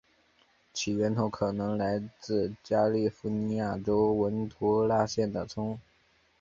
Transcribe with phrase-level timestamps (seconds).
[0.73, 5.79] 其源头可能来自加利福尼亚州文图拉县的葱。